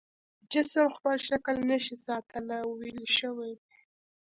جسم 0.51 0.87
خپل 0.97 1.15
شکل 1.29 1.55
نشي 1.69 1.95
ساتلی 2.05 2.57
او 2.63 2.69
ویلې 2.79 3.07
شوی 3.17 3.51
دی. 3.59 3.69